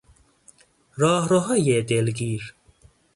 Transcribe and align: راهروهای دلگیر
راهروهای 0.97 1.81
دلگیر 1.81 2.55